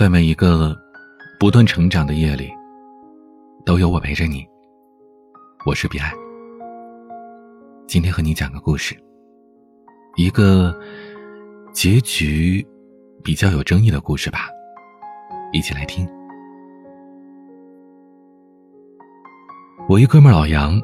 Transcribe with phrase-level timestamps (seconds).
[0.00, 0.74] 在每一个
[1.38, 2.50] 不断成长的夜里，
[3.66, 4.48] 都有我陪着你。
[5.66, 6.10] 我是彼岸，
[7.86, 8.96] 今天和你讲个故事，
[10.16, 10.74] 一个
[11.70, 12.66] 结局
[13.22, 14.48] 比较有争议的故事吧，
[15.52, 16.08] 一起来听。
[19.86, 20.80] 我一哥们老杨，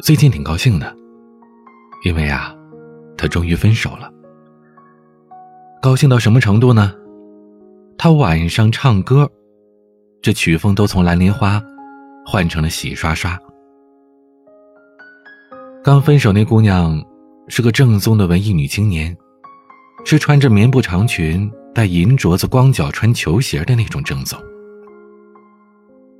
[0.00, 0.96] 最近挺高兴的，
[2.02, 2.56] 因为啊，
[3.18, 4.10] 他终于分手了。
[5.82, 6.94] 高兴到什么程度呢？
[7.98, 9.28] 他晚上唱歌，
[10.20, 11.62] 这曲风都从蓝莲花
[12.26, 13.38] 换成了洗刷刷。
[15.82, 17.02] 刚分手那姑娘
[17.48, 19.16] 是个正宗的文艺女青年，
[20.04, 24.38] 是穿着棉布长裙、戴银镯子、光脚穿球鞋的那种正宗。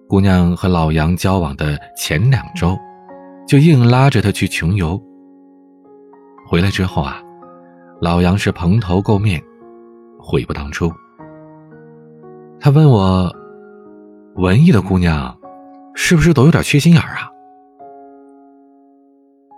[0.09, 2.77] 姑娘和老杨交往的前两周，
[3.47, 5.01] 就硬拉着他去穷游。
[6.47, 7.21] 回来之后啊，
[8.01, 9.43] 老杨是蓬头垢面，
[10.19, 10.91] 悔不当初。
[12.67, 13.33] 他问我
[14.35, 15.39] ：“文艺的姑娘，
[15.95, 17.31] 是不是都有点缺心眼啊？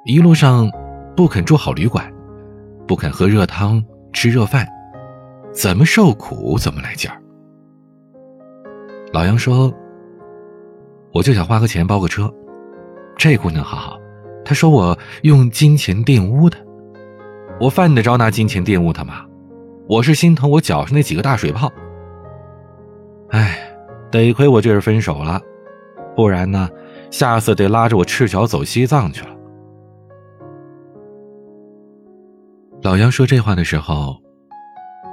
[0.04, 0.70] 一路上
[1.16, 2.04] 不肯住好旅馆，
[2.86, 4.68] 不肯喝热汤吃热饭，
[5.54, 7.16] 怎么受苦怎么来劲儿。”
[9.10, 9.72] 老杨说
[11.14, 12.30] ：“我就想花个钱包个车。
[13.16, 13.98] 这姑娘好好，
[14.44, 16.58] 她说我用金钱玷污她，
[17.58, 19.24] 我犯得着拿金钱玷污她吗？
[19.88, 21.72] 我是心疼我脚上那几个大水泡。”
[23.30, 23.58] 哎，
[24.10, 25.40] 得亏我这是分手了，
[26.16, 26.68] 不然呢，
[27.10, 29.30] 下次得拉着我赤脚走西藏去了。
[32.82, 34.16] 老杨说这话的时候，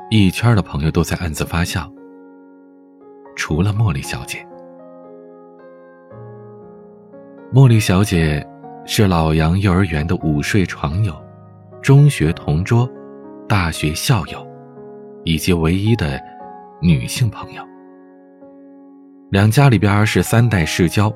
[0.10, 1.92] 一圈的朋友都在暗自发笑，
[3.36, 4.46] 除了茉莉小姐。
[7.54, 8.46] 茉莉小姐
[8.86, 11.14] 是老杨幼儿园的午睡床友，
[11.82, 12.90] 中学同桌，
[13.48, 14.46] 大学校友，
[15.24, 16.22] 以及唯一的
[16.82, 17.62] 女性朋友。
[19.36, 21.14] 两家里边是三代世交。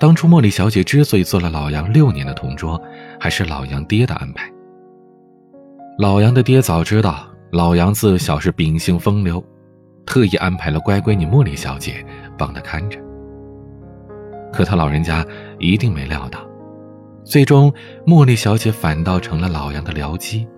[0.00, 2.82] 当初茉莉小姐之所以做了老杨六年的同桌，
[3.20, 4.50] 还是老杨爹的安排。
[5.98, 9.44] 老杨的爹早知道老杨自小是秉性风流，
[10.06, 12.02] 特意安排了乖闺女茉莉小姐
[12.38, 12.98] 帮他看着。
[14.50, 15.22] 可他老人家
[15.58, 16.40] 一定没料到，
[17.22, 17.70] 最终
[18.06, 20.48] 茉莉小姐反倒成了老杨的僚机，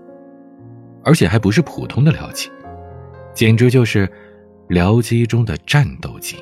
[1.02, 2.48] 而且还不是普通的僚机，
[3.34, 4.08] 简直就是。
[4.70, 6.36] 僚机中的战斗机。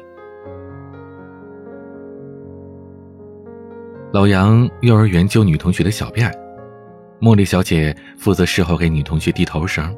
[4.13, 6.31] 老杨幼儿园揪女同学的小辫，
[7.23, 9.97] 茉莉小姐负责事后给女同学递头绳。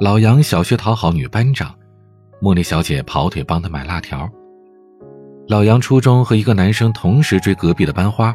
[0.00, 1.74] 老杨小学讨好女班长，
[2.40, 4.30] 茉莉小姐跑腿帮他买辣条。
[5.48, 8.32] 老杨初中和一个男生同时追隔壁的班花，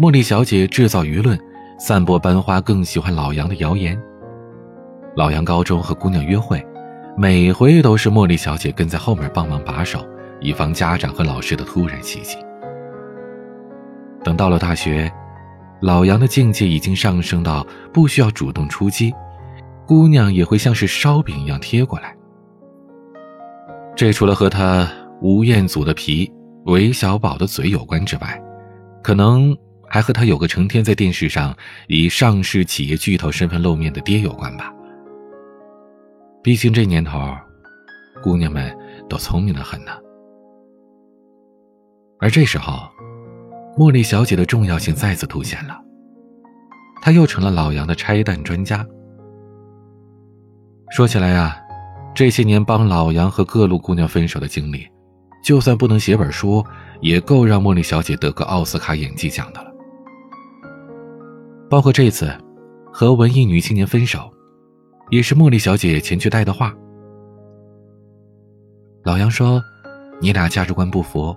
[0.00, 1.38] 茉莉小姐制造舆论，
[1.78, 3.96] 散播班花更喜欢老杨的谣言。
[5.14, 6.60] 老杨高中和姑娘约会。
[7.20, 10.02] 每回都是茉莉小姐跟在后面帮忙把守，
[10.40, 12.38] 以防家长和老师的突然袭击。
[14.24, 15.12] 等到了大学，
[15.82, 19.12] 老杨的境界已经上升到不需要主动出击，
[19.86, 22.16] 姑娘也会像是烧饼一样贴过来。
[23.94, 26.32] 这除了和他吴彦祖的皮、
[26.64, 28.42] 韦小宝的嘴有关之外，
[29.02, 29.54] 可能
[29.86, 31.54] 还和他有个成天在电视上
[31.86, 34.72] 以上市企业巨头身份露面的爹有关吧。
[36.42, 37.18] 毕竟这年头，
[38.22, 38.74] 姑娘们
[39.10, 39.92] 都聪明的很呢。
[42.18, 42.88] 而这时候，
[43.76, 45.78] 茉莉小姐的重要性再次凸显了，
[47.02, 48.86] 她又成了老杨的拆弹专家。
[50.90, 51.60] 说起来呀，
[52.14, 54.88] 这些年帮老杨和各路姑娘分手的经历，
[55.44, 56.64] 就算不能写本书，
[57.02, 59.70] 也够让茉莉小姐得个奥斯卡演技奖的了。
[61.68, 62.34] 包括这次
[62.90, 64.32] 和文艺女青年分手。
[65.10, 66.74] 也是茉莉小姐前去带的话。
[69.02, 69.62] 老杨说
[70.20, 71.36] ：“你俩价值观不符，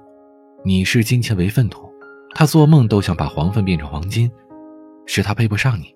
[0.64, 1.92] 你视金钱为粪土，
[2.36, 4.32] 他做梦都想把黄粪变成黄金，
[5.06, 5.94] 是他配不上你。”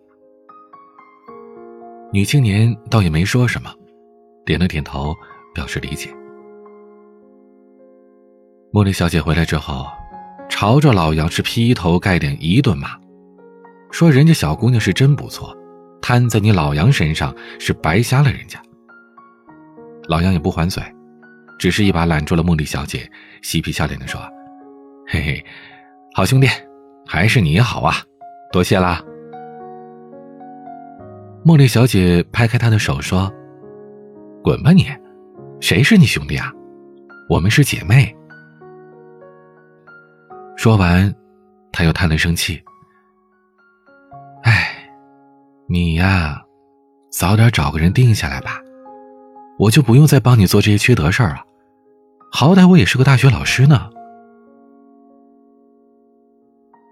[2.13, 3.69] 女青年倒也没说什么，
[4.45, 5.13] 点了点头
[5.53, 6.09] 表示理解。
[8.71, 9.85] 茉莉小姐回来之后，
[10.47, 12.89] 朝着老杨是劈头盖脸一顿骂，
[13.91, 15.56] 说人家小姑娘是真不错。
[16.01, 18.61] 摊在你老杨身上是白瞎了人家。
[20.07, 20.81] 老杨也不还嘴，
[21.59, 23.09] 只是一把揽住了茉莉小姐，
[23.41, 24.21] 嬉皮笑脸的说
[25.07, 25.45] ：“嘿嘿，
[26.13, 26.47] 好兄弟，
[27.05, 27.95] 还是你好啊，
[28.51, 29.01] 多谢啦。”
[31.45, 33.31] 茉莉小姐拍开他的手说
[34.43, 34.85] ：“滚吧你，
[35.59, 36.51] 谁是你兄弟啊？
[37.29, 38.15] 我们是姐妹。”
[40.55, 41.13] 说完，
[41.71, 42.61] 他又叹了声气。
[45.69, 46.41] 你呀，
[47.11, 48.61] 早点找个人定下来吧，
[49.59, 51.43] 我就不用再帮你做这些缺德事儿了。
[52.31, 53.89] 好歹我也是个大学老师呢。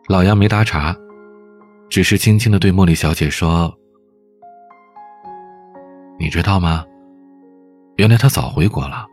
[0.10, 0.94] 老杨没搭茬，
[1.90, 3.74] 只是轻轻的对茉莉小姐说
[6.20, 6.84] ：“你知道吗？
[7.96, 9.06] 原来他早回国了，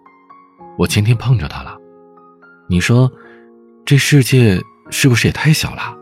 [0.76, 1.78] 我前天碰着他了。
[2.68, 3.08] 你说，
[3.84, 4.60] 这世界
[4.90, 5.96] 是不是也太小了？”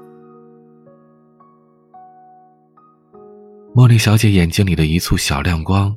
[3.72, 5.96] 茉莉小姐眼睛里的一簇小亮光，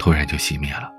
[0.00, 0.90] 突然就熄灭了。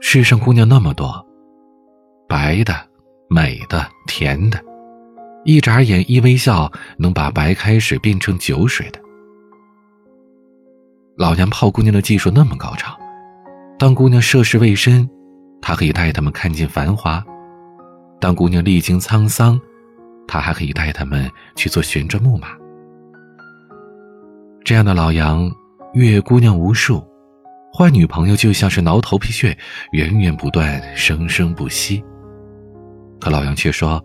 [0.00, 1.26] 世上姑娘那么多，
[2.28, 2.74] 白的、
[3.30, 4.62] 美的、甜的，
[5.44, 9.00] 一眨眼、一微笑，能把白开水变成酒水的。
[11.16, 12.94] 老娘泡姑娘的技术那么高超，
[13.78, 15.08] 当姑娘涉世未深，
[15.62, 17.22] 她可以带他们看尽繁华；
[18.20, 19.58] 当姑娘历经沧桑，
[20.26, 22.48] 他还可以带他们去做旋转木马。
[24.64, 25.50] 这样的老杨，
[25.92, 27.04] 阅姑娘无数。
[27.72, 29.56] 换女朋友就像是挠头皮屑，
[29.92, 32.02] 源源不断，生生不息。
[33.20, 34.02] 可老杨却说，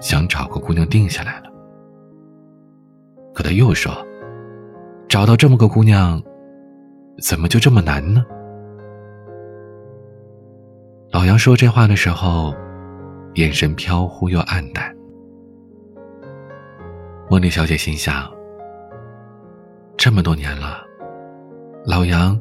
[0.00, 1.50] 想找个姑娘定下来了。
[3.32, 3.92] 可他又说，
[5.08, 6.20] 找到这么个姑娘，
[7.22, 8.24] 怎么就这么难呢？
[11.12, 12.54] 老杨说这话的时候，
[13.34, 14.92] 眼神飘忽又黯淡。
[17.32, 18.30] 茉莉小姐心想：
[19.96, 20.82] 这么多年了，
[21.86, 22.38] 老杨。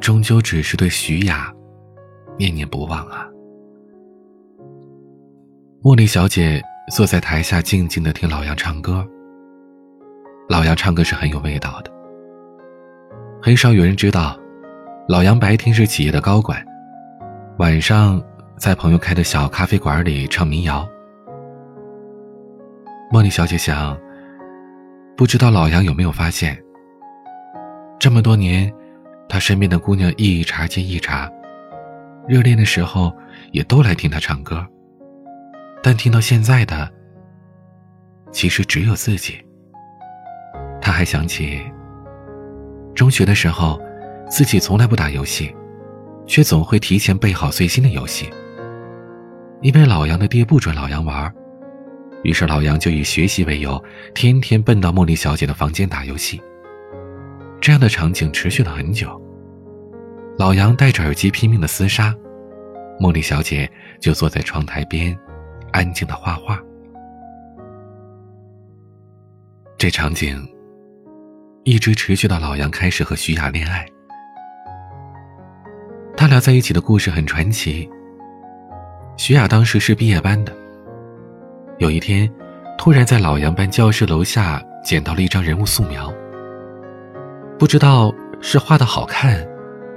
[0.00, 1.52] 终究只是对徐雅
[2.38, 3.28] 念念不忘啊！
[5.82, 9.06] 茉莉小姐坐在台下，静静的听老杨唱歌。
[10.48, 11.92] 老杨唱歌是很有味道的。
[13.42, 14.34] 很少有人知道，
[15.08, 16.64] 老杨白天是企业的高管，
[17.58, 18.22] 晚上
[18.56, 20.88] 在朋友开的小咖啡馆里唱民谣。
[23.12, 23.96] 茉莉小姐想，
[25.16, 26.56] 不知道老杨有没有发现，
[27.98, 28.72] 这么多年。
[29.28, 31.28] 他身边的姑娘一茬接一茬，
[32.28, 33.12] 热恋的时候
[33.50, 34.64] 也都来听他唱歌，
[35.82, 36.88] 但听到现在的，
[38.30, 39.44] 其实只有自己。
[40.80, 41.60] 他还想起
[42.94, 43.80] 中学的时候，
[44.30, 45.52] 自己从来不打游戏，
[46.24, 48.30] 却总会提前备好最新的游戏。
[49.60, 51.34] 因为老杨的爹不准老杨玩，
[52.22, 53.82] 于是老杨就以学习为由，
[54.14, 56.40] 天天奔到茉莉小姐的房间打游戏。
[57.60, 59.20] 这样的场景持续了很久。
[60.38, 62.14] 老杨戴着耳机拼命的厮杀，
[63.00, 63.70] 茉莉小姐
[64.00, 65.16] 就坐在窗台边，
[65.72, 66.60] 安静的画画。
[69.78, 70.46] 这场景
[71.64, 73.86] 一直持续到老杨开始和徐雅恋爱。
[76.16, 77.88] 他俩在一起的故事很传奇。
[79.16, 80.56] 徐雅当时是毕业班的，
[81.78, 82.30] 有一天，
[82.78, 86.10] 突然在老杨班教室楼下捡到了一张人物素描。
[87.58, 89.46] 不知道是画的好看，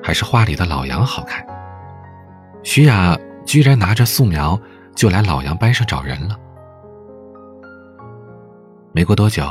[0.04, 1.46] 还是画里的老杨好看。
[2.64, 4.60] 徐雅居然拿着素描
[4.94, 6.38] 就来老杨班上找人了。
[8.92, 9.46] 没过多久，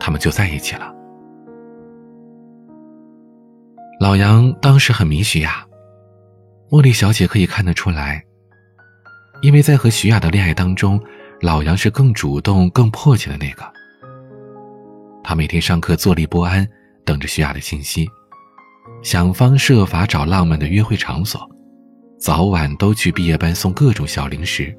[0.00, 0.92] 他们就在一起了。
[4.00, 5.64] 老杨当时很迷徐雅，
[6.70, 8.24] 茉莉小姐可以看得出来，
[9.40, 11.00] 因为在和徐雅的恋爱当中，
[11.40, 13.64] 老杨是更主动、更迫切的那个。
[15.22, 16.66] 他每天上课坐立不安，
[17.04, 18.08] 等着徐雅的信息，
[19.02, 21.40] 想方设法找浪漫的约会场所，
[22.18, 24.76] 早晚都去毕业班送各种小零食，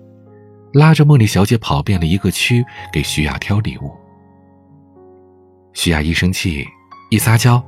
[0.74, 3.92] 拉着茉莉小姐跑遍了一个区给徐雅挑礼物。
[5.74, 6.68] 徐雅一生气，
[7.12, 7.64] 一撒娇，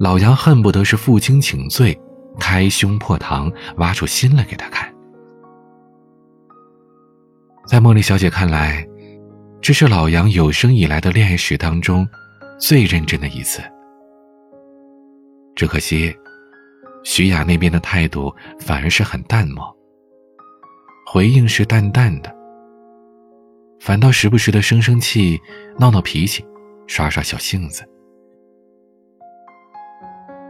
[0.00, 1.98] 老杨恨不得是负荆请罪，
[2.38, 4.88] 开胸破膛，挖出心来给她看。
[7.68, 8.82] 在茉莉小姐看来。
[9.60, 12.08] 这是老杨有生以来的恋爱史当中
[12.58, 13.60] 最认真的一次。
[15.54, 16.16] 只可惜，
[17.04, 19.76] 徐雅那边的态度反而是很淡漠，
[21.04, 22.34] 回应是淡淡的，
[23.80, 25.38] 反倒时不时的生生气、
[25.78, 26.42] 闹闹脾气、
[26.86, 27.84] 耍耍小性子。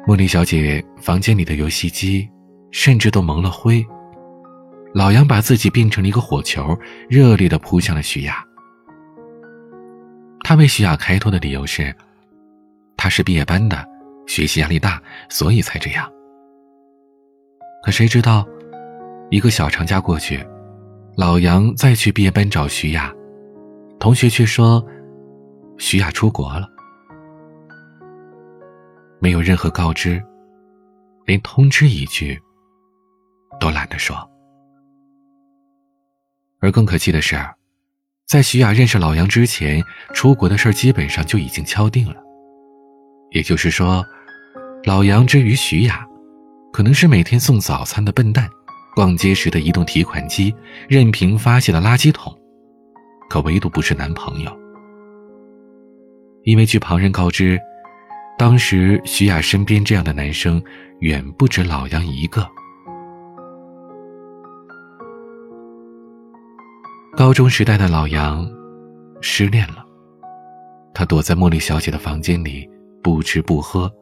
[0.06, 2.28] 茉莉小姐房间里的游戏机
[2.70, 3.84] 甚至都蒙了灰，
[4.95, 6.76] 老杨把自己变成了一个火球，
[7.09, 8.45] 热烈的扑向了徐雅。
[10.42, 11.95] 他为徐雅开脱的理由是，
[12.97, 13.85] 他是毕业班的，
[14.26, 16.11] 学习压力大，所以才这样。
[17.83, 18.47] 可谁知道，
[19.30, 20.45] 一个小长假过去，
[21.16, 23.12] 老杨再去毕业班找徐雅，
[24.00, 24.85] 同学却说，
[25.76, 26.66] 徐雅出国了，
[29.21, 30.23] 没有任何告知，
[31.26, 32.40] 连通知一句
[33.61, 34.18] 都懒得说。
[36.60, 37.36] 而更可气的是。
[38.26, 42.16] 在徐雅认识老杨之前，出国的事基本上就已经敲定了。
[43.30, 44.04] 也就是说，
[44.84, 46.06] 老杨之于徐雅，
[46.72, 48.48] 可能是每天送早餐的笨蛋，
[48.94, 50.54] 逛街时的移动提款机，
[50.88, 52.36] 任凭发泄的垃圾桶，
[53.30, 54.54] 可唯独不是男朋友。
[56.44, 57.58] 因为据旁人告知，
[58.38, 60.62] 当时徐雅身边这样的男生
[61.00, 62.46] 远不止老杨一个。
[67.18, 68.48] 高中时代的老杨
[69.20, 69.84] 失恋了，
[70.94, 72.70] 他躲在茉莉小姐的房间里
[73.02, 73.92] 不吃不喝，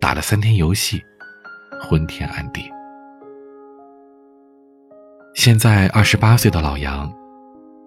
[0.00, 1.02] 打了三天游戏，
[1.82, 2.62] 昏天暗地。
[5.34, 7.12] 现在二十八岁的老杨，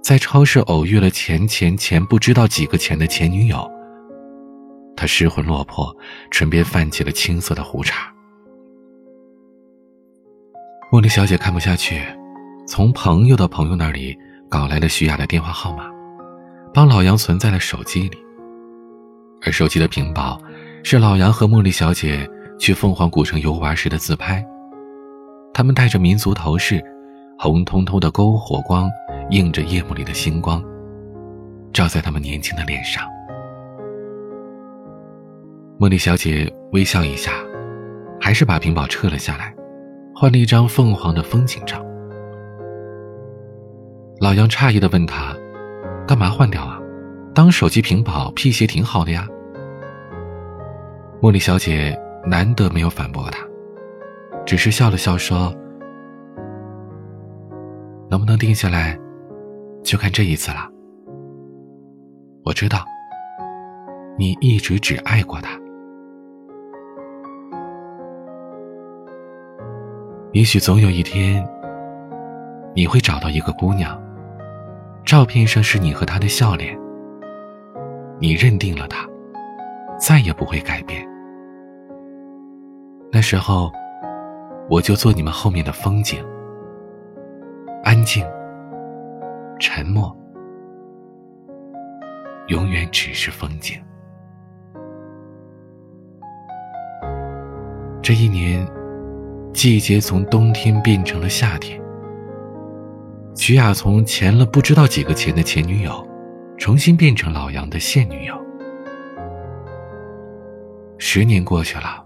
[0.04, 3.66] 在超市偶遇了钱钱钱不知道几个钱的前女友，
[4.98, 5.96] 他失魂落魄，
[6.30, 8.14] 唇边泛起了青涩的胡茬。
[10.92, 12.04] 茉莉小姐看不下去，
[12.68, 14.14] 从朋友的朋友那里。
[14.54, 15.86] 搞来了徐雅的电话号码，
[16.72, 18.18] 帮老杨存在了手机里。
[19.44, 20.40] 而手机的屏保
[20.84, 22.30] 是老杨和茉莉小姐
[22.60, 24.46] 去凤凰古城游玩时的自拍。
[25.56, 26.80] 他们戴着民族头饰，
[27.40, 28.88] 红彤彤的篝火光
[29.32, 30.64] 映着夜幕里的星光，
[31.74, 33.04] 照在他们年轻的脸上。
[35.80, 37.32] 茉莉小姐微笑一下，
[38.22, 39.52] 还是把屏保撤了下来，
[40.14, 41.84] 换了一张凤凰的风景照。
[44.24, 45.36] 老杨诧异的问他
[46.08, 46.80] ：“干嘛换掉啊？
[47.36, 49.28] 当手机屏保辟邪挺好的呀。”
[51.22, 51.94] 茉莉小姐
[52.26, 53.46] 难得没有反驳他，
[54.46, 55.54] 只是笑了笑说
[58.10, 58.98] ：“能不能定下来，
[59.84, 60.70] 就看这一次了。
[62.46, 62.86] 我知道，
[64.18, 65.60] 你一直只爱过他。
[70.32, 71.46] 也许总有一天，
[72.74, 74.02] 你会找到一个姑娘。”
[75.06, 76.80] 照片上是你和他的笑脸，
[78.20, 79.06] 你认定了他，
[80.00, 81.06] 再也不会改变。
[83.12, 83.70] 那时候，
[84.70, 86.24] 我就做你们后面的风景，
[87.84, 88.26] 安静、
[89.60, 90.16] 沉默，
[92.48, 93.78] 永远只是风景。
[98.02, 98.66] 这一年，
[99.54, 101.83] 季节从冬天变成了夏天。
[103.36, 106.08] 徐雅从前了不知道几个钱的前女友，
[106.58, 108.36] 重新变成老杨的现女友。
[110.98, 112.04] 十年过去了，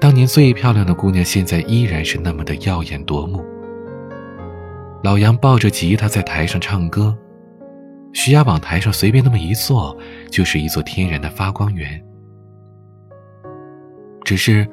[0.00, 3.44] 当年最漂亮的姑娘，现在依然是那么的耀眼夺目。
[5.02, 7.16] 老杨抱着吉他在台上唱歌，
[8.12, 9.96] 徐雅往台上随便那么一坐，
[10.30, 12.02] 就是一座天然的发光源。
[14.24, 14.66] 只是，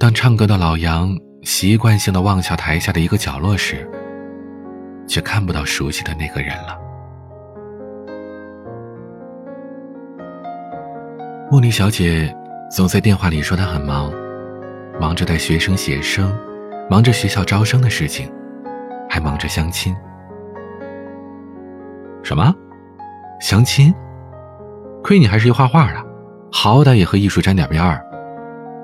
[0.00, 3.88] 当唱歌的老杨习惯性的望向台下的一个角落时，
[5.06, 6.78] 却看不到熟悉的那个人了。
[11.50, 12.34] 茉莉小姐
[12.70, 14.12] 总在电话里说她很忙，
[15.00, 16.34] 忙着带学生写生，
[16.90, 18.32] 忙着学校招生的事情，
[19.08, 19.94] 还忙着相亲。
[22.22, 22.52] 什么？
[23.40, 23.94] 相亲？
[25.02, 26.02] 亏你还是一画画的，
[26.50, 28.02] 好歹也和艺术沾点边儿。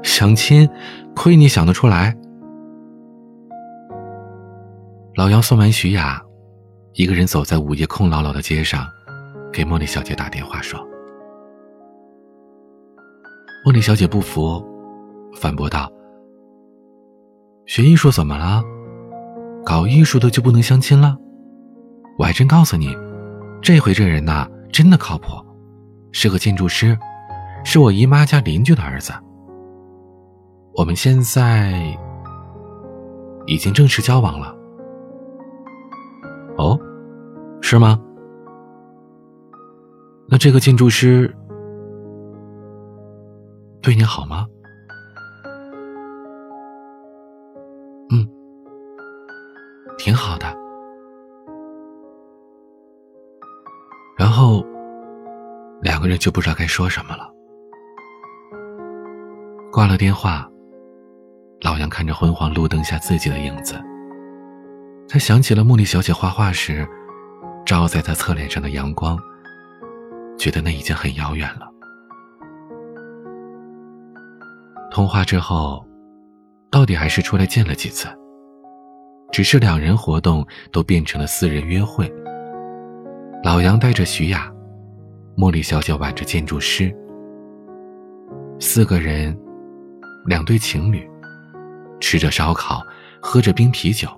[0.02, 0.68] 相亲？
[1.16, 2.14] 亏你想得出来。
[5.20, 6.18] 老杨送完徐雅，
[6.94, 8.86] 一个人走在午夜空落落的街上，
[9.52, 10.80] 给茉莉小姐打电话说
[13.62, 14.64] ：“茉莉小姐不服，
[15.36, 15.92] 反驳道
[17.68, 18.62] ：‘学艺术怎么了？
[19.62, 21.18] 搞艺术的就不能相亲了？
[22.16, 22.96] 我还真告诉你，
[23.60, 25.32] 这回这人呐，真的靠谱，
[26.12, 26.98] 是个建筑师，
[27.62, 29.12] 是我姨妈家邻居的儿子。
[30.76, 31.94] 我们现在
[33.44, 34.56] 已经正式交往了。’”
[37.70, 37.96] 是吗？
[40.28, 41.32] 那这个建筑师
[43.80, 44.44] 对你好吗？
[48.10, 48.28] 嗯，
[49.98, 50.52] 挺好的。
[54.18, 54.66] 然后
[55.80, 57.32] 两个人就不知道该说什么了。
[59.70, 60.44] 挂了电话，
[61.60, 63.80] 老杨看着昏黄路灯下自己的影子。
[65.08, 66.84] 他想起了茉莉小姐画画时，
[67.70, 69.16] 照在他侧脸上的阳光，
[70.36, 71.70] 觉得那已经很遥远了。
[74.90, 75.86] 通话之后，
[76.68, 78.08] 到底还是出来见了几次，
[79.30, 82.12] 只是两人活动都变成了私人约会。
[83.44, 84.52] 老杨带着徐雅，
[85.36, 86.92] 茉莉小姐挽着建筑师，
[88.58, 89.38] 四个人，
[90.26, 91.08] 两对情侣，
[92.00, 92.84] 吃着烧烤，
[93.22, 94.08] 喝着冰啤酒。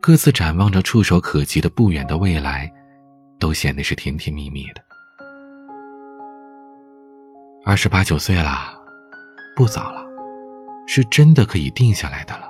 [0.00, 2.72] 各自展望着触手可及的不远的未来，
[3.38, 4.82] 都显得是甜甜蜜蜜的。
[7.64, 8.80] 二十八九岁了，
[9.56, 10.06] 不早了，
[10.86, 12.48] 是真的可以定下来的了。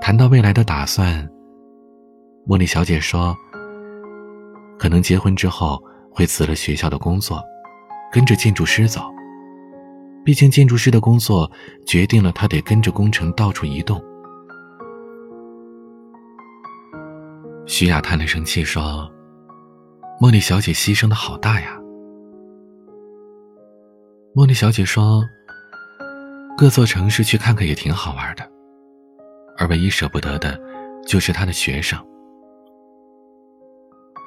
[0.00, 1.28] 谈到未来的打算，
[2.46, 3.34] 茉莉小姐说
[4.78, 5.82] ：“可能结婚之后
[6.12, 7.42] 会辞了学校的工作，
[8.12, 9.02] 跟着建筑师走。
[10.24, 11.50] 毕竟建筑师的工作
[11.86, 14.00] 决定了他得跟着工程到处移动。”
[17.68, 19.08] 徐雅叹了声气说
[20.18, 21.78] ：“茉莉小姐牺牲的好大呀。”
[24.34, 25.22] 茉莉小姐说
[26.56, 28.50] ：“各座城市去看看也挺好玩的，
[29.58, 30.58] 而唯一舍不得的，
[31.06, 32.02] 就是她的学生。”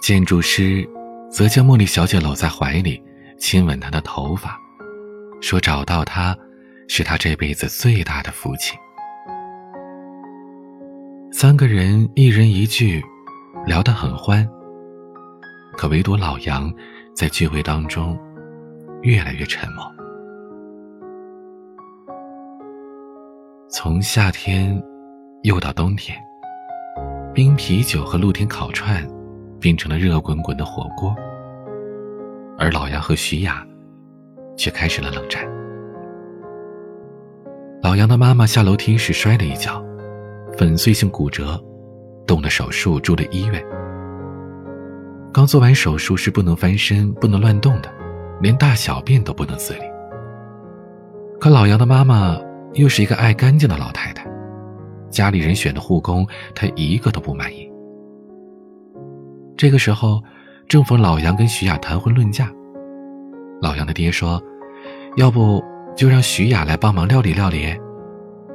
[0.03, 0.87] 建筑师
[1.31, 3.03] 则将茉莉小姐搂在怀里，
[3.39, 4.55] 亲吻她的头发，
[5.41, 6.37] 说：“找到她，
[6.87, 8.77] 是他这辈子最大的福气。”
[11.33, 13.03] 三个人一人一句。
[13.65, 14.47] 聊得很欢，
[15.77, 16.73] 可唯独老杨
[17.15, 18.17] 在聚会当中
[19.03, 19.85] 越来越沉默。
[23.69, 24.81] 从夏天
[25.43, 26.17] 又到冬天，
[27.33, 29.07] 冰啤酒和露天烤串
[29.59, 31.15] 变成了热滚滚的火锅，
[32.57, 33.65] 而老杨和徐雅
[34.57, 35.47] 却开始了冷战。
[37.83, 39.83] 老杨的妈妈下楼梯时摔了一跤，
[40.57, 41.63] 粉碎性骨折。
[42.31, 43.61] 动了手术，住了医院。
[45.33, 47.91] 刚做完手术是不能翻身、不能乱动的，
[48.39, 49.81] 连大小便都不能自理。
[51.41, 52.39] 可老杨的妈妈
[52.71, 54.25] 又是一个爱干净的老太太，
[55.09, 57.69] 家里人选的护工，她一个都不满意。
[59.57, 60.23] 这个时候，
[60.69, 62.49] 正逢老杨跟徐雅谈婚论嫁，
[63.61, 64.41] 老杨的爹说
[65.17, 65.61] ：“要不
[65.97, 67.77] 就让徐雅来帮忙料理料理，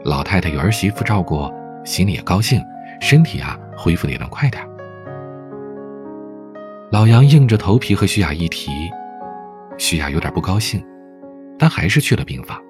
[0.02, 1.46] 老太太有儿媳妇照顾，
[1.84, 2.58] 心里也高兴，
[3.02, 3.54] 身体啊。”
[3.86, 4.60] 恢复的也能快点。
[6.90, 8.72] 老杨硬着头皮和徐雅一提，
[9.78, 10.84] 徐雅有点不高兴，
[11.56, 12.60] 但还是去了病房。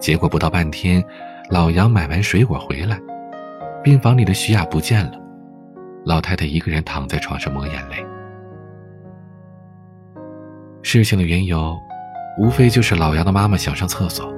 [0.00, 1.00] 结果不到半天，
[1.48, 2.98] 老杨买完水果回来，
[3.84, 5.12] 病房里的徐雅不见了，
[6.04, 8.04] 老太太一个人躺在床上抹眼泪。
[10.82, 11.72] 事情的缘由，
[12.40, 14.28] 无非就是老杨的妈妈想上厕所，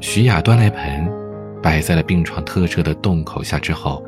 [0.00, 1.12] 徐雅端来盆，
[1.62, 4.02] 摆在了病床特设的洞口下之后。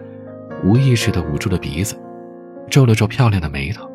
[0.64, 1.96] 无意识地捂住了鼻子，
[2.68, 3.88] 皱了皱漂亮的眉头，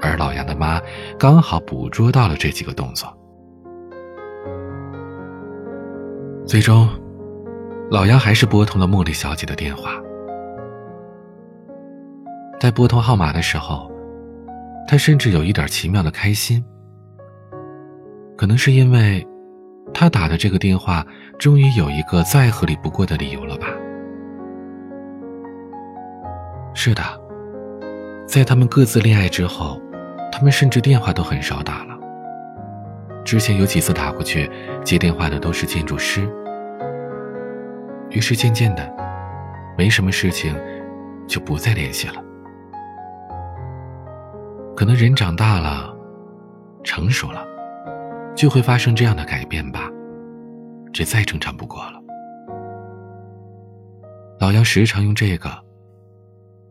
[0.00, 0.80] 而老杨的妈
[1.18, 3.14] 刚好捕捉到了这几个动作。
[6.46, 6.88] 最终，
[7.90, 9.92] 老杨还是拨通了茉莉小姐的电话。
[12.58, 13.90] 在拨通号码的时候，
[14.88, 16.64] 他甚至有一点奇妙的开心，
[18.36, 19.24] 可能是因为，
[19.92, 21.06] 他打的这个电话
[21.38, 23.66] 终于有一个再合理不过的理由了吧。
[26.80, 27.02] 是的，
[28.24, 29.82] 在他们各自恋爱之后，
[30.30, 31.98] 他们甚至电话都很少打了。
[33.24, 34.48] 之前有几次打过去，
[34.84, 36.32] 接电话的都是建筑师。
[38.10, 38.88] 于是渐渐的，
[39.76, 40.54] 没什么事情，
[41.26, 42.22] 就不再联系了。
[44.76, 45.92] 可能人长大了，
[46.84, 47.44] 成熟了，
[48.36, 49.90] 就会发生这样的改变吧。
[50.92, 52.00] 这再正常不过了。
[54.38, 55.67] 老杨时常用这个。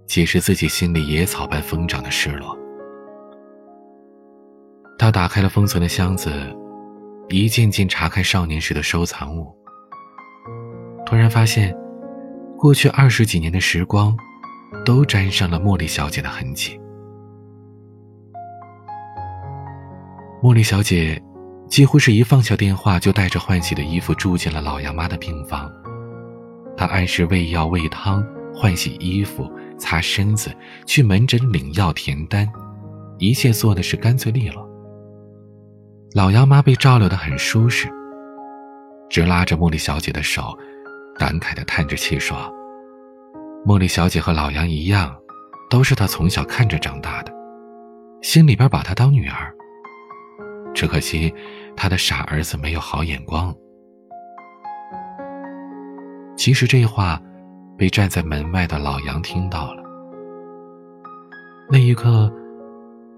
[0.08, 2.58] 解释自己心里野草般疯长的失落。
[4.98, 6.32] 他打开了封存的箱子，
[7.30, 9.54] 一件件查看少年时的收藏物。
[11.06, 11.76] 突然发现，
[12.58, 14.18] 过去二十几年的时光，
[14.84, 16.80] 都沾上了茉莉小姐的痕迹。
[20.42, 21.22] 茉莉小姐
[21.68, 25.70] 几乎是一放下电话，就带着换洗的衣服住进了老杨妈的病房。
[26.76, 29.50] 她按时喂药、喂汤、换洗衣服。
[29.78, 30.52] 擦身子，
[30.86, 32.48] 去门诊领药填单，
[33.20, 34.68] 一切做的是干脆利落。
[36.14, 37.88] 老杨妈被照料的很舒适，
[39.10, 40.58] 直拉着茉莉小姐的手，
[41.16, 42.36] 感慨的叹着气说
[43.66, 45.16] ：“茉莉小姐和老杨一样，
[45.70, 47.32] 都是她从小看着长大的，
[48.22, 49.54] 心里边把她当女儿。
[50.74, 51.32] 只可惜，
[51.76, 53.56] 她的傻儿子没有好眼光。”
[56.36, 57.22] 其实这话。
[57.78, 59.84] 被站在门外的老杨听到了，
[61.70, 62.32] 那一刻，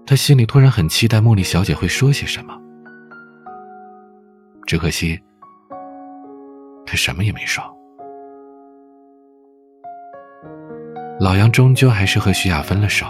[0.04, 2.54] 他心里突然很期待茉莉小姐会说些什么。
[4.66, 5.18] 只可惜，
[6.84, 7.64] 他什么也没说。
[11.18, 13.06] 老杨终究还是和徐雅分了手。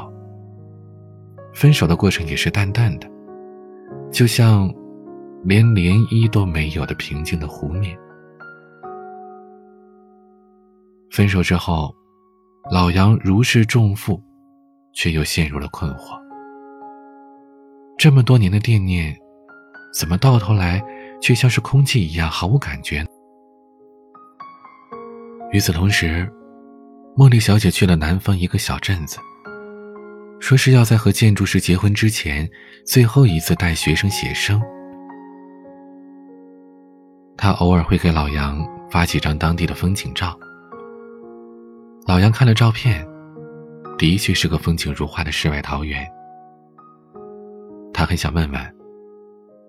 [1.53, 3.11] 分手的过程也是淡淡的，
[4.13, 4.73] 就像
[5.43, 7.99] 连涟漪都没有的平静的湖面。
[11.21, 11.95] 分手之后，
[12.71, 14.19] 老杨如释重负，
[14.95, 16.19] 却又陷入了困惑。
[17.99, 19.15] 这么多年的惦念，
[19.93, 20.83] 怎么到头来
[21.21, 23.05] 却像是空气一样毫无感觉？
[25.53, 26.27] 与此同时，
[27.15, 29.19] 茉莉小姐去了南方一个小镇子，
[30.41, 32.49] 说是要在和建筑师结婚之前，
[32.87, 34.59] 最后一次带学生写生。
[37.37, 38.59] 她偶尔会给老杨
[38.91, 40.35] 发几张当地的风景照。
[42.07, 43.07] 老杨看了照片，
[43.97, 46.05] 的确是个风景如画的世外桃源。
[47.93, 48.75] 他很想问问，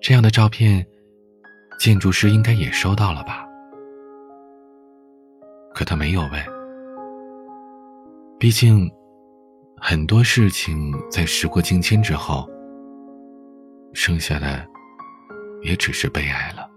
[0.01, 0.85] 这样的照片，
[1.77, 3.45] 建筑师应该也收到了吧？
[5.73, 6.31] 可他没有问。
[8.39, 8.89] 毕竟，
[9.77, 12.49] 很多事情在时过境迁之后，
[13.93, 14.65] 剩下的
[15.61, 16.67] 也只是悲哀了。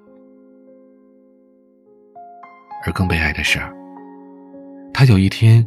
[2.85, 3.59] 而更悲哀的是，
[4.95, 5.67] 他有一天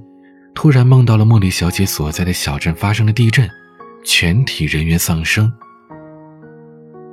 [0.56, 3.48] 突然梦到了茉莉小姐所在的小镇发生了地震，
[4.06, 5.52] 全体人员丧生。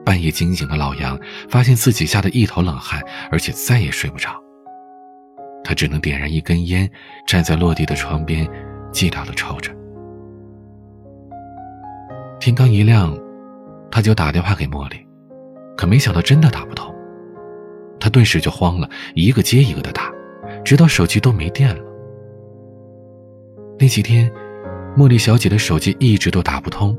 [0.04, 4.30] 半夜惊醒的老杨发现自己吓得一头冷汗，而且再也睡不着。
[5.64, 6.88] 他只能点燃一根烟，
[7.26, 8.46] 站在落地的窗边，
[8.92, 9.74] 寂寥的抽着。
[12.38, 13.18] 天刚一亮，
[13.90, 15.04] 他就打电话给茉莉，
[15.76, 16.94] 可没想到真的打不通。
[17.98, 20.12] 他顿时就慌了，一个接一个的打，
[20.64, 21.82] 直到手机都没电了。
[23.78, 24.30] 那几天，
[24.96, 26.96] 茉莉小姐的手机一直都打不通。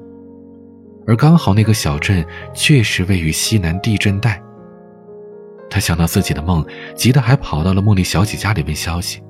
[1.07, 4.41] 而刚好那个小镇确实位于西南地震带。
[5.69, 9.21] 他想到自己的梦，急得还跑到了茉莉小姐家里问消息。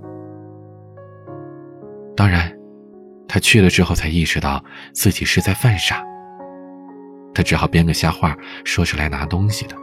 [2.15, 2.51] 当然，
[3.27, 6.03] 他去了之后才意识到自己是在犯傻。
[7.33, 9.75] 他只好编个瞎话，说是来拿东西的。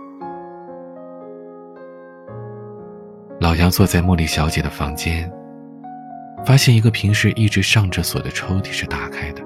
[3.39, 5.31] 老杨坐在茉莉小姐的房间，
[6.45, 9.43] 发现一个平时一直上着锁的抽屉是打开的。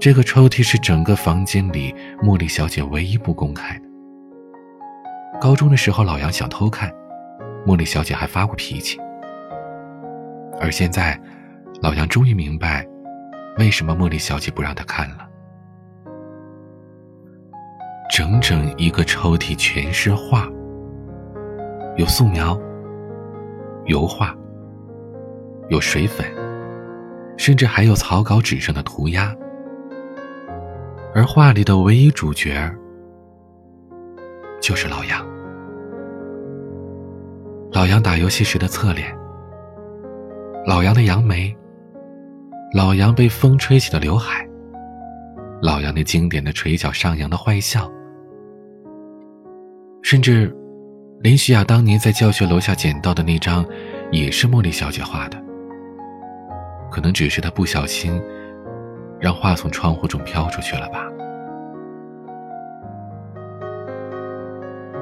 [0.00, 3.84] 这个抽屉是整个房间里茉莉小姐唯一不公开的。
[5.40, 6.92] 高中的时候，老杨想偷看，
[7.66, 8.98] 茉莉小姐还发过脾气。
[10.60, 11.18] 而现在，
[11.82, 12.86] 老杨终于明白，
[13.58, 15.28] 为什么茉莉小姐不让他看了。
[18.10, 20.46] 整整一个抽屉全是画，
[21.96, 22.58] 有素描、
[23.86, 24.34] 油画、
[25.68, 26.26] 有水粉，
[27.36, 29.34] 甚至还有草稿纸上的涂鸦。
[31.14, 32.70] 而画里的唯一主角，
[34.60, 35.24] 就是老杨。
[37.72, 39.16] 老杨打游戏时的侧脸，
[40.66, 41.54] 老杨的杨眉，
[42.72, 44.46] 老杨被风吹起的刘海，
[45.62, 47.90] 老杨那经典的垂角上扬的坏笑，
[50.02, 50.54] 甚至，
[51.20, 53.64] 林徐雅当年在教学楼下捡到的那张，
[54.12, 55.43] 也是茉莉小姐画的。
[56.94, 58.22] 可能只是他不小心。
[59.20, 61.10] 让画从窗户中飘出去了吧？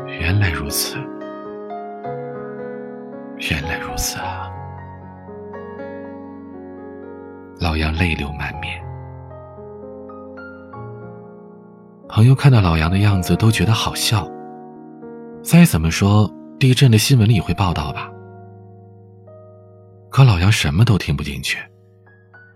[0.07, 0.97] 原来如此，
[3.51, 4.49] 原来如此啊！
[7.61, 8.81] 老杨泪流满面，
[12.09, 14.27] 朋友看到老杨的样子都觉得好笑。
[15.43, 18.09] 再怎么说，地震的新闻里会报道吧？
[20.11, 21.59] 可老杨什么都听不进去，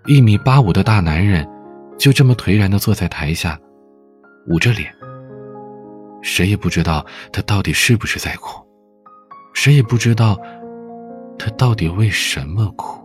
[0.07, 1.47] 一米八五的大男人。
[1.99, 3.59] 就这么颓然的坐在台下，
[4.49, 4.95] 捂着脸。
[6.21, 8.63] 谁也不知道他到底是不是在哭，
[9.55, 10.39] 谁也不知道
[11.39, 13.03] 他到底为什么哭。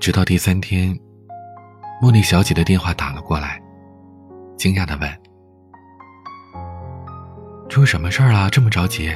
[0.00, 0.98] 直到第三天，
[2.02, 3.62] 茉莉小姐的电话打了过来，
[4.56, 5.10] 惊讶的问
[7.68, 8.48] ：“出什么事儿了？
[8.48, 9.12] 这么着急？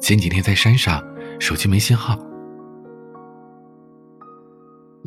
[0.00, 1.00] 前几天在山上，
[1.38, 2.18] 手机没信号。”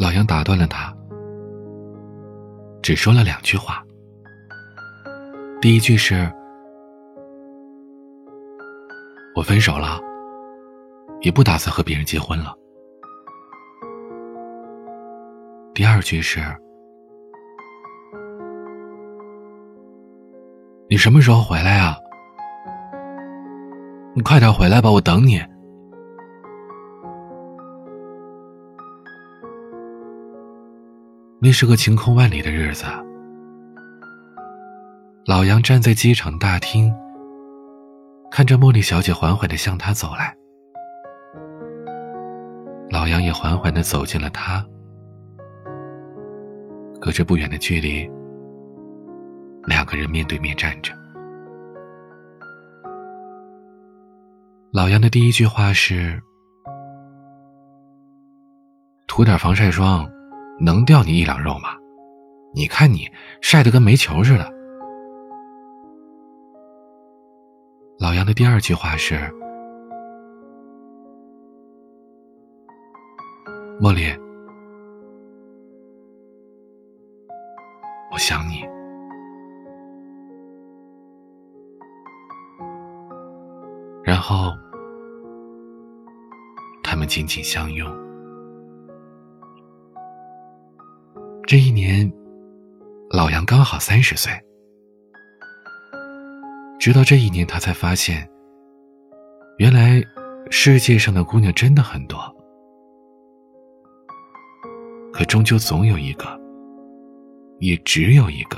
[0.01, 0.91] 老杨打断了他，
[2.81, 3.85] 只说了两句话。
[5.61, 6.27] 第一句是
[9.37, 9.99] ：“我分手了，
[11.21, 12.55] 也不打算和别人结婚了。”
[15.75, 16.39] 第二句是
[20.89, 21.95] ：“你什么时候回来啊？
[24.15, 25.39] 你快点回来吧，我等你。”
[31.43, 32.85] 那是个晴空万里的日子，
[35.25, 36.93] 老杨站在机场大厅，
[38.29, 40.37] 看着茉莉小姐缓缓的向他走来，
[42.91, 44.63] 老杨也缓缓的走进了他，
[47.01, 48.07] 隔着不远的距离，
[49.63, 50.93] 两个人面对面站着。
[54.71, 56.21] 老杨的第一句话是
[59.09, 60.07] ：“涂点防晒霜。”
[60.63, 61.69] 能掉你一两肉吗？
[62.53, 63.07] 你看你
[63.41, 64.51] 晒得跟煤球似的。”
[67.97, 69.15] 老杨的第二句话是
[73.79, 74.13] ：“茉莉，
[78.11, 78.65] 我想你。”
[84.03, 84.51] 然后，
[86.83, 88.10] 他们紧紧相拥。
[91.51, 92.09] 这一年，
[93.09, 94.31] 老杨刚好三十岁。
[96.79, 98.25] 直到这一年，他才发现，
[99.57, 100.01] 原来
[100.49, 102.17] 世界上的姑娘真的很多，
[105.11, 106.23] 可终究总有一个，
[107.59, 108.57] 也只有一个，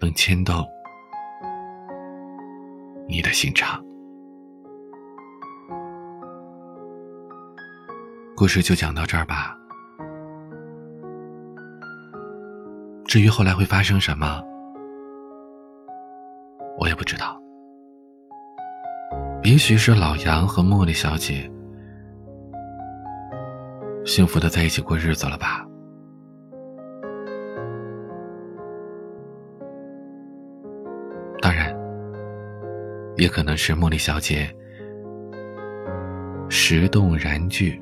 [0.00, 0.66] 能牵动
[3.08, 3.80] 你的心肠。
[8.36, 9.56] 故事就讲到这儿吧。
[13.06, 14.42] 至于后来会发生什么？
[16.78, 17.40] 我也不知道，
[19.42, 21.50] 也许是老杨和茉莉小姐
[24.04, 25.66] 幸福的在一起过日子了吧。
[31.40, 31.74] 当然，
[33.16, 34.54] 也可能是茉莉小姐
[36.50, 37.80] 石动燃具，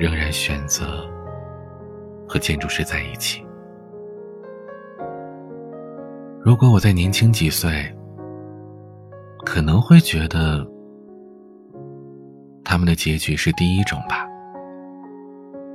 [0.00, 1.06] 仍然选择
[2.26, 3.44] 和建筑师在一起。
[6.42, 7.94] 如果我再年轻几岁，
[9.44, 10.66] 可能会觉得
[12.64, 14.26] 他们的结局是第一种吧。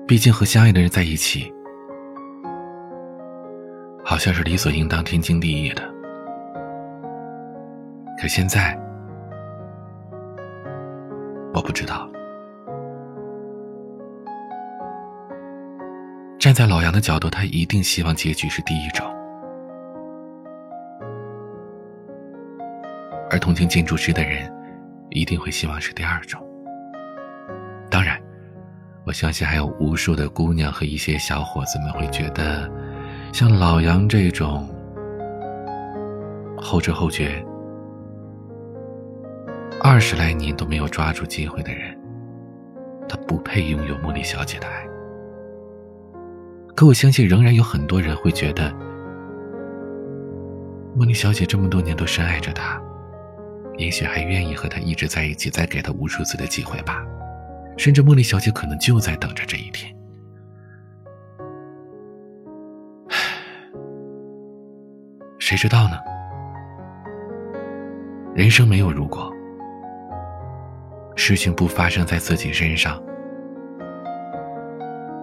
[0.07, 1.53] 毕竟和相爱的人在一起，
[4.03, 5.83] 好像是理所应当、天经地义的。
[8.19, 8.75] 可现在，
[11.53, 12.09] 我不知道。
[16.55, 19.05] 在老杨的角度，他一定希望结局是第一种。
[23.29, 24.49] 而同情建筑师的人，
[25.09, 26.41] 一定会希望是第二种。
[27.91, 28.17] 当然，
[29.05, 32.71] 我相信还有无数的姑娘和一些小伙子们会觉得，
[33.33, 34.69] 像老杨这种
[36.57, 37.43] 后知后觉、
[39.81, 41.99] 二十来年都没有抓住机会的人，
[43.09, 44.94] 他不配拥有茉莉小姐的爱。
[46.75, 48.69] 可我相信，仍然有很多人会觉得，
[50.97, 52.81] 茉莉小姐这么多年都深爱着他。
[53.77, 57.01] 也许还愿意和他一直在一起，再给他无数次的机会吧。
[57.77, 59.93] 甚至茉莉小姐可能就在等着这一天。
[65.39, 65.97] 谁知道呢？
[68.33, 69.31] 人生没有如果，
[71.15, 73.01] 事情不发生在自己身上，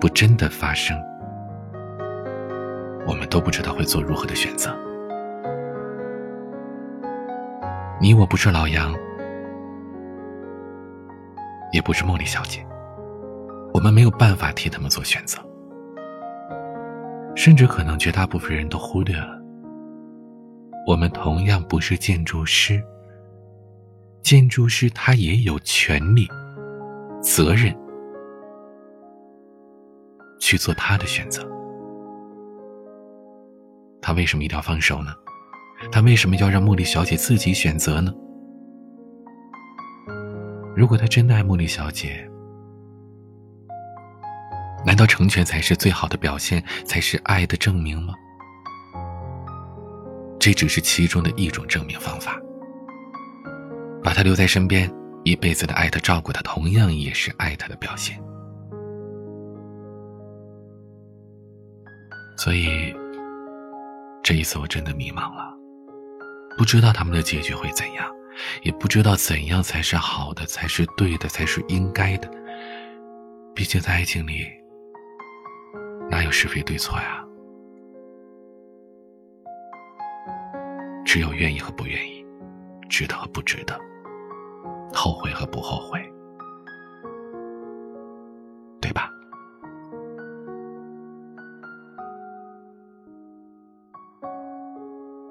[0.01, 0.97] 不真的发生，
[3.07, 4.77] 我们都不知道会做如何的选择。
[8.01, 8.95] 你我不是老杨，
[11.73, 12.67] 也不是茉莉小姐，
[13.73, 15.39] 我们没有办法替他们做选择，
[17.37, 19.41] 甚至可能绝大部分人都忽略了，
[20.87, 22.83] 我们同样不是建筑师。
[24.21, 26.29] 建筑师他也有权利、
[27.21, 27.77] 责任
[30.39, 31.45] 去做他的选择，
[34.03, 35.15] 他为什么一定要放手呢？
[35.91, 38.13] 他为什么要让茉莉小姐自己选择呢？
[40.77, 42.29] 如果他真的爱茉莉小姐，
[44.85, 48.15] 难道成全才是最好的表现，才是爱的证明吗？
[50.41, 52.41] 这只是其中的一种证明方法。
[54.03, 58.21] 把他留在身边，一辈子的爱他、照顾他，同样也是爱他的表现。
[62.37, 62.93] 所以，
[64.33, 65.55] 这一次我真的迷茫了。
[66.57, 68.11] 不知道他们的结局会怎样，
[68.63, 72.31] 也不知道怎样才是好的，才是对的，才是应该的。
[73.55, 74.47] 毕竟在爱情里，
[76.11, 77.23] 哪有是非对错呀？
[81.05, 82.25] 只有愿意和不愿意，
[82.89, 83.79] 值得和不值得，
[84.95, 86.03] 后悔和不后悔，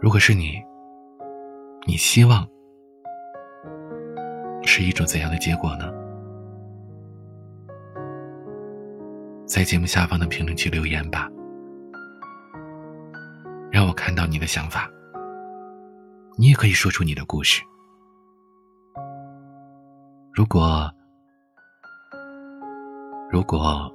[0.02, 0.62] 如果是你。
[1.88, 2.48] 你希望
[4.62, 5.92] 是一种怎样的结果呢？
[9.48, 11.28] 在节目下方的评论区留言吧，
[13.72, 14.88] 让我看到你的想法。
[16.38, 17.64] 你也可以说出你的故事。
[20.32, 20.88] 如果
[23.32, 23.92] 如果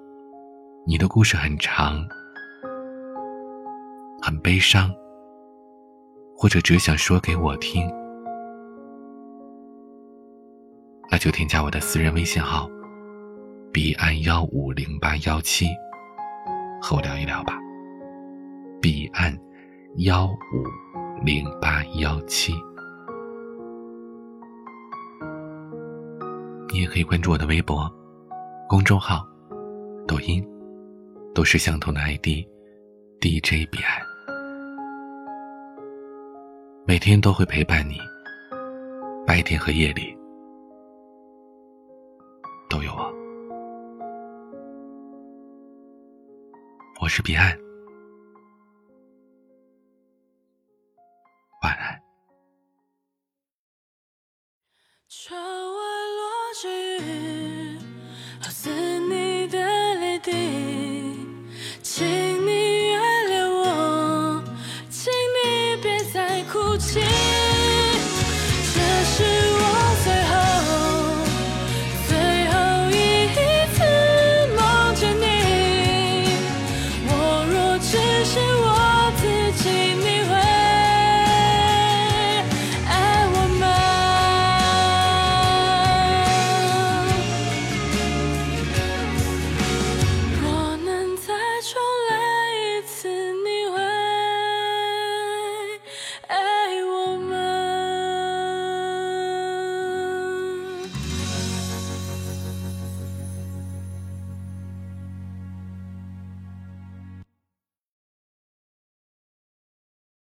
[0.84, 2.04] 你的故事很长，
[4.20, 4.92] 很悲伤，
[6.36, 7.90] 或者只想说给我听，
[11.10, 12.68] 那就添加我的私人微信号：
[13.72, 15.66] 彼岸幺五零八幺七，
[16.82, 17.58] 和我聊一聊吧。
[18.82, 19.34] 彼岸
[19.96, 22.52] 幺五零八幺七。
[26.68, 27.90] 你也可以关注我的微博、
[28.68, 29.26] 公众号、
[30.06, 30.46] 抖音，
[31.34, 34.15] 都是相同的 ID，DJ 彼岸。
[36.88, 37.98] 每天都会陪伴你，
[39.26, 40.16] 白天和夜里
[42.70, 43.12] 都有我。
[47.02, 47.58] 我是彼岸，
[51.64, 52.00] 晚安。
[55.08, 55.82] 窗外
[56.14, 56.68] 落着
[57.02, 57.78] 雨。